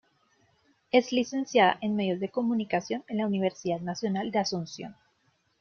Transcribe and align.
Es 0.91 1.11
licenciada 1.11 1.77
en 1.79 1.95
Medios 1.95 2.19
de 2.19 2.29
Comunicación, 2.29 3.03
en 3.07 3.17
la 3.19 3.27
Universidad 3.27 3.81
Nacional 3.81 4.31
de 4.31 4.39
Asunción. 4.39 4.95